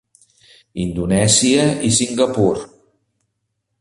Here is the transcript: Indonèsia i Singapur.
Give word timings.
Indonèsia 0.83 1.67
i 1.91 1.93
Singapur. 2.01 2.55